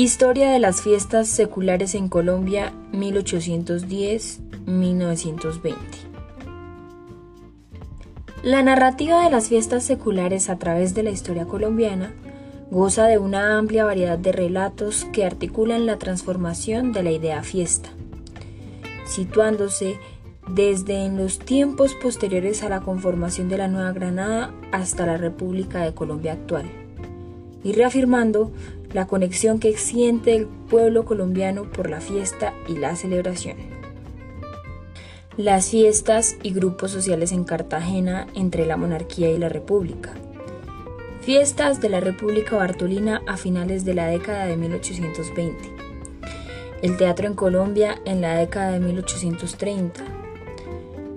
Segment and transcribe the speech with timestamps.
[0.00, 5.74] Historia de las fiestas seculares en Colombia 1810-1920.
[8.44, 12.14] La narrativa de las fiestas seculares a través de la historia colombiana
[12.70, 17.88] goza de una amplia variedad de relatos que articulan la transformación de la idea fiesta,
[19.04, 19.98] situándose
[20.46, 25.82] desde en los tiempos posteriores a la conformación de la Nueva Granada hasta la República
[25.82, 26.87] de Colombia actual,
[27.64, 28.50] y reafirmando
[28.92, 33.56] la conexión que siente el pueblo colombiano por la fiesta y la celebración.
[35.36, 40.12] Las fiestas y grupos sociales en Cartagena entre la monarquía y la república.
[41.20, 45.56] Fiestas de la República Bartolina a finales de la década de 1820.
[46.82, 50.00] El teatro en Colombia en la década de 1830.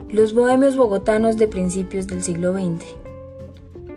[0.10, 2.84] Los bohemios bogotanos de principios del siglo XX.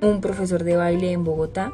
[0.01, 1.73] Un profesor de baile en Bogotá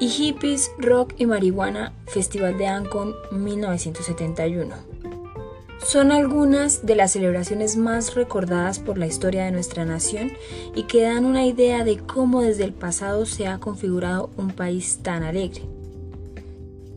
[0.00, 4.74] y Hippies, Rock y Marihuana, Festival de Ancon 1971.
[5.84, 10.32] Son algunas de las celebraciones más recordadas por la historia de nuestra nación
[10.74, 15.00] y que dan una idea de cómo desde el pasado se ha configurado un país
[15.02, 15.62] tan alegre.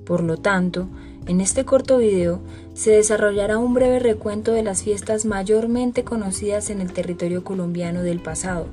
[0.06, 0.88] Por lo tanto,
[1.25, 2.40] en este corto video
[2.73, 8.22] se desarrollará un breve recuento de las fiestas mayormente conocidas en el territorio colombiano del
[8.22, 8.68] pasado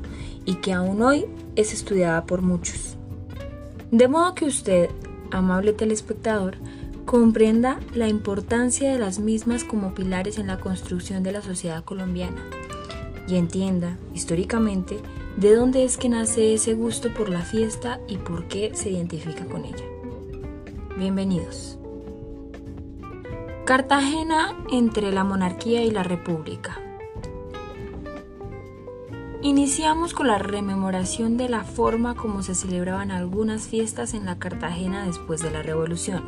[0.45, 2.97] y que aún hoy es estudiada por muchos.
[3.95, 4.91] De modo que usted,
[5.31, 6.56] amable telespectador,
[7.05, 12.42] comprenda la importancia de las mismas como pilares en la construcción de la sociedad colombiana
[13.28, 14.98] y entienda, históricamente,
[15.36, 19.45] de dónde es que nace ese gusto por la fiesta y por qué se identifica
[19.45, 19.84] con ella.
[20.98, 21.79] Bienvenidos.
[23.64, 26.81] Cartagena entre la monarquía y la república.
[29.45, 35.05] Iniciamos con la rememoración de la forma como se celebraban algunas fiestas en la Cartagena
[35.05, 36.23] después de la Revolución.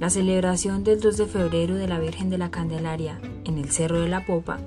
[0.00, 4.00] La celebración del 2 de febrero de la Virgen de la Candelaria en el Cerro
[4.00, 4.58] de la Popa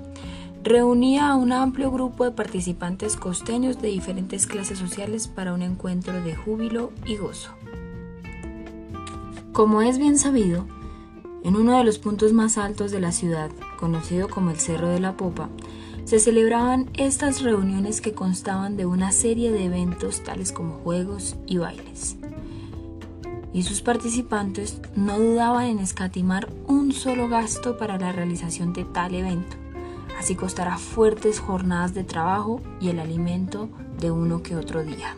[0.62, 6.14] reunía a un amplio grupo de participantes costeños de diferentes clases sociales para un encuentro
[6.22, 7.50] de júbilo y gozo.
[9.52, 10.64] Como es bien sabido,
[11.42, 15.00] en uno de los puntos más altos de la ciudad, conocido como el Cerro de
[15.00, 15.50] la Popa,
[16.04, 21.56] se celebraban estas reuniones que constaban de una serie de eventos tales como juegos y
[21.56, 22.16] bailes.
[23.54, 29.14] Y sus participantes no dudaban en escatimar un solo gasto para la realización de tal
[29.14, 29.56] evento,
[30.18, 35.16] así costará fuertes jornadas de trabajo y el alimento de uno que otro día.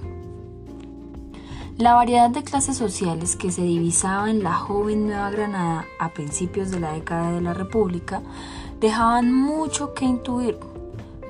[1.78, 6.70] La variedad de clases sociales que se divisaba en la joven Nueva Granada a principios
[6.70, 8.22] de la década de la República
[8.80, 10.58] dejaban mucho que intuir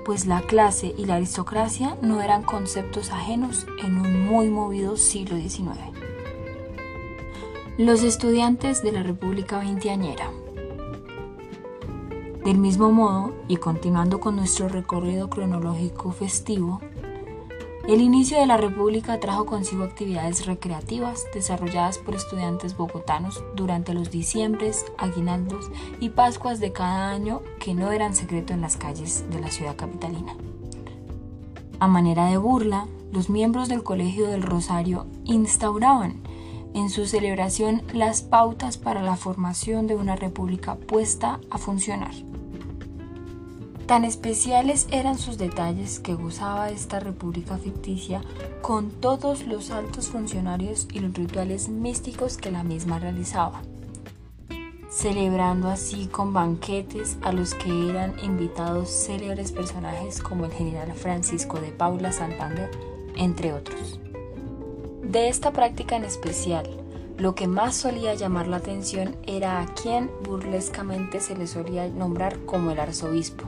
[0.06, 5.37] pues la clase y la aristocracia no eran conceptos ajenos en un muy movido siglo
[5.37, 5.69] XIX.
[7.77, 10.31] Los estudiantes de la República Veinteañera.
[12.44, 16.81] Del mismo modo, y continuando con nuestro recorrido cronológico festivo,
[17.88, 24.10] el inicio de la República trajo consigo actividades recreativas desarrolladas por estudiantes bogotanos durante los
[24.10, 25.70] diciembres, aguinaldos
[26.00, 29.76] y pascuas de cada año que no eran secreto en las calles de la ciudad
[29.76, 30.36] capitalina.
[31.78, 36.22] A manera de burla, los miembros del Colegio del Rosario instauraban
[36.75, 42.12] en su celebración las pautas para la formación de una república puesta a funcionar.
[43.86, 48.20] Tan especiales eran sus detalles que gozaba esta república ficticia
[48.60, 53.62] con todos los altos funcionarios y los rituales místicos que la misma realizaba,
[54.91, 61.60] celebrando así con banquetes a los que eran invitados célebres personajes como el general Francisco
[61.60, 62.69] de Paula Santander,
[63.14, 64.00] entre otros.
[65.04, 66.69] De esta práctica en especial,
[67.19, 72.41] lo que más solía llamar la atención era a quien burlescamente se le solía nombrar
[72.46, 73.44] como el arzobispo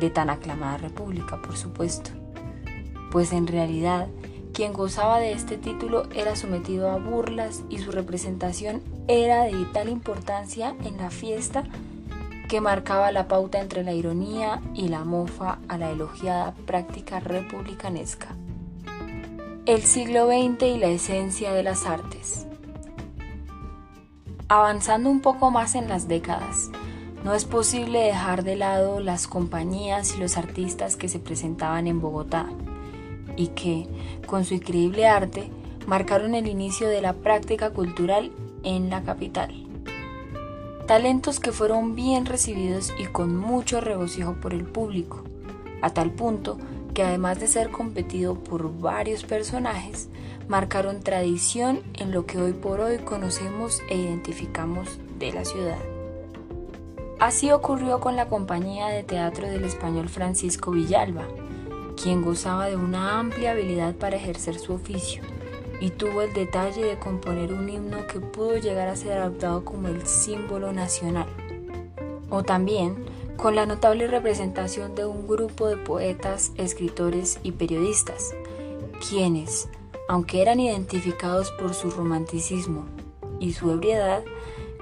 [0.00, 2.10] de tan aclamada república, por supuesto,
[3.10, 4.08] pues en realidad
[4.52, 9.90] quien gozaba de este título era sometido a burlas y su representación era de vital
[9.90, 11.64] importancia en la fiesta
[12.48, 18.28] que marcaba la pauta entre la ironía y la mofa a la elogiada práctica republicanesca.
[19.66, 22.46] El siglo XX y la esencia de las artes.
[24.48, 26.70] Avanzando un poco más en las décadas,
[27.26, 32.00] no es posible dejar de lado las compañías y los artistas que se presentaban en
[32.00, 32.46] Bogotá
[33.36, 33.88] y que,
[34.28, 35.50] con su increíble arte,
[35.88, 38.30] marcaron el inicio de la práctica cultural
[38.62, 39.66] en la capital.
[40.86, 45.24] Talentos que fueron bien recibidos y con mucho regocijo por el público,
[45.82, 46.58] a tal punto
[46.94, 50.08] que además de ser competido por varios personajes,
[50.46, 55.95] marcaron tradición en lo que hoy por hoy conocemos e identificamos de la ciudad.
[57.18, 61.24] Así ocurrió con la compañía de teatro del español Francisco Villalba,
[62.00, 65.22] quien gozaba de una amplia habilidad para ejercer su oficio
[65.80, 69.88] y tuvo el detalle de componer un himno que pudo llegar a ser adoptado como
[69.88, 71.26] el símbolo nacional.
[72.28, 78.34] O también con la notable representación de un grupo de poetas, escritores y periodistas,
[79.08, 79.68] quienes,
[80.08, 82.84] aunque eran identificados por su romanticismo
[83.40, 84.22] y su ebriedad,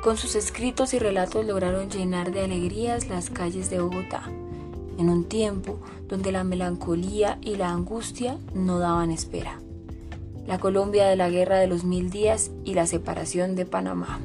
[0.05, 4.25] con sus escritos y relatos lograron llenar de alegrías las calles de Bogotá,
[4.99, 5.79] en un tiempo
[6.09, 9.61] donde la melancolía y la angustia no daban espera.
[10.47, 14.21] La Colombia de la Guerra de los Mil Días y la separación de Panamá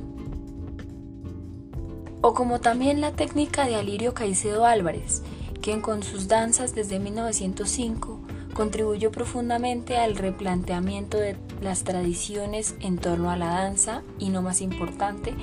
[2.21, 5.23] o como también la técnica de Alirio Caicedo Álvarez,
[5.61, 8.19] quien con sus danzas desde 1905
[8.59, 14.59] contribuyó profundamente al replanteamiento de las tradiciones en torno a la danza y, no más
[14.59, 15.33] importante,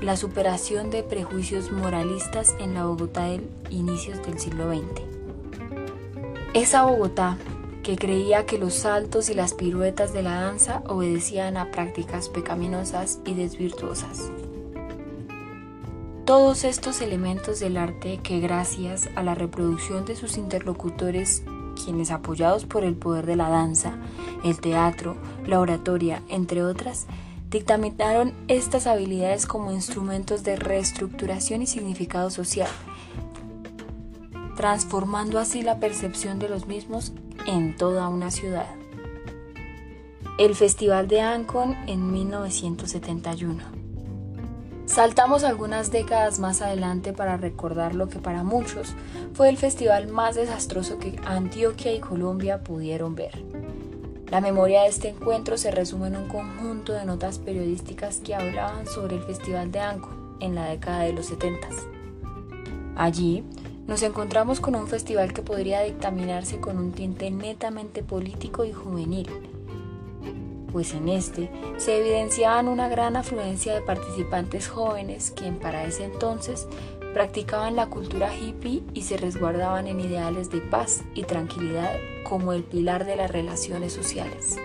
[0.00, 3.40] la superación de prejuicios moralistas en la Bogotá de
[3.70, 5.02] inicios del siglo XX.
[6.54, 7.38] Esa Bogotá
[7.82, 13.18] que creía que los saltos y las piruetas de la danza obedecían a prácticas pecaminosas
[13.24, 14.30] y desvirtuosas.
[16.24, 21.42] Todos estos elementos del arte que gracias a la reproducción de sus interlocutores,
[21.84, 23.94] quienes apoyados por el poder de la danza,
[24.44, 25.16] el teatro,
[25.46, 27.06] la oratoria, entre otras,
[27.50, 32.68] dictaminaron estas habilidades como instrumentos de reestructuración y significado social,
[34.56, 37.12] transformando así la percepción de los mismos
[37.46, 38.68] en toda una ciudad.
[40.38, 43.89] El Festival de Ancon en 1971.
[44.90, 48.96] Saltamos algunas décadas más adelante para recordar lo que para muchos
[49.34, 53.40] fue el festival más desastroso que Antioquia y Colombia pudieron ver.
[54.32, 58.84] La memoria de este encuentro se resume en un conjunto de notas periodísticas que hablaban
[58.88, 60.10] sobre el Festival de Anco
[60.40, 61.68] en la década de los 70.
[62.96, 63.44] Allí
[63.86, 69.28] nos encontramos con un festival que podría dictaminarse con un tinte netamente político y juvenil
[70.72, 76.66] pues en este se evidenciaban una gran afluencia de participantes jóvenes quien para ese entonces
[77.12, 82.62] practicaban la cultura hippie y se resguardaban en ideales de paz y tranquilidad como el
[82.62, 84.56] pilar de las relaciones sociales.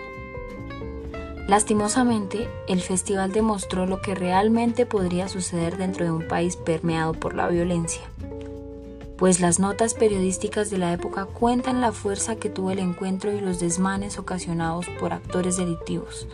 [1.48, 7.34] Lastimosamente, el festival demostró lo que realmente podría suceder dentro de un país permeado por
[7.34, 8.02] la violencia
[9.16, 13.40] pues las notas periodísticas de la época cuentan la fuerza que tuvo el encuentro y
[13.40, 16.28] los desmanes ocasionados por actores delictivos,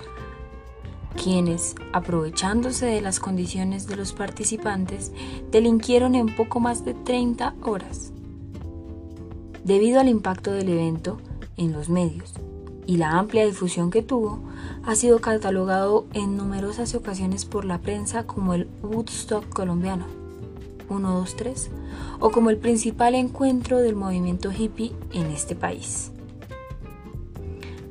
[1.23, 5.12] quienes, aprovechándose de las condiciones de los participantes,
[5.50, 8.12] delinquieron en poco más de 30 horas.
[9.64, 11.19] Debido al impacto del evento
[11.56, 12.32] en los medios
[12.85, 14.40] y la amplia difusión que tuvo,
[14.85, 20.22] ha sido catalogado en numerosas ocasiones por la prensa como el Woodstock colombiano.
[20.88, 21.70] 123
[22.20, 26.12] o como el principal encuentro del movimiento hippie en este país.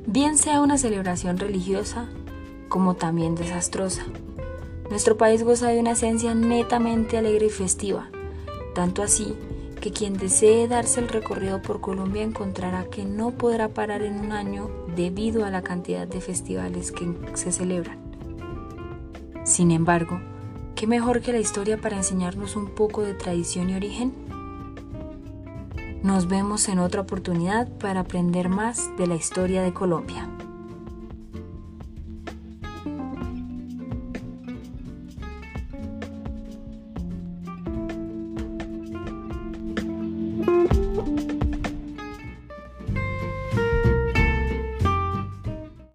[0.06, 2.08] Bien sea una celebración religiosa
[2.68, 4.04] como también desastrosa.
[4.90, 8.10] Nuestro país goza de una esencia netamente alegre y festiva,
[8.74, 9.34] tanto así
[9.80, 14.32] que quien desee darse el recorrido por Colombia encontrará que no podrá parar en un
[14.32, 17.98] año debido a la cantidad de festivales que se celebran.
[19.44, 20.20] Sin embargo,
[20.82, 24.12] ¿Qué mejor que la historia para enseñarnos un poco de tradición y origen?
[26.02, 30.28] Nos vemos en otra oportunidad para aprender más de la historia de Colombia.